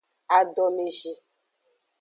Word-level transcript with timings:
Adomeji. 0.37 1.11